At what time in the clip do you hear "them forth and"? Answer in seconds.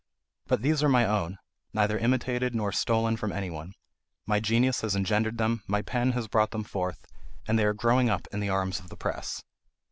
6.49-7.59